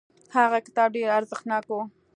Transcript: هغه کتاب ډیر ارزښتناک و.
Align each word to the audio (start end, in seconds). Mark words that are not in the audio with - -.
هغه 0.35 0.57
کتاب 0.67 0.87
ډیر 0.95 1.09
ارزښتناک 1.17 1.65
و. 1.73 1.77